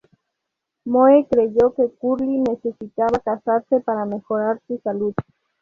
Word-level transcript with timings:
Moe 0.85 1.27
creyó 1.29 1.75
que 1.75 1.91
Curly 1.99 2.39
necesitaba 2.39 3.19
casarse 3.23 3.81
para 3.81 4.05
mejorar 4.07 4.59
su 4.65 4.79
salud. 4.79 5.13